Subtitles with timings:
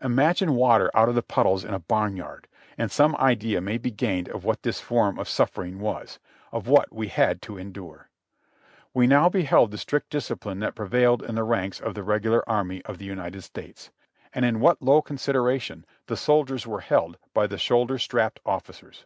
[0.00, 2.48] Imagine water out of the puddles in a barnyard,
[2.78, 6.18] and some idea may be gained of what this form of suffering was—
[6.52, 8.08] of what we had to endure.
[8.94, 12.80] We now beheld the strict discipline that prevailed in the ranks of the Regular Army
[12.86, 13.90] of the United States,
[14.32, 19.04] and in what low con sideration the soldiers were held by the shoulder strapped ofiiicers.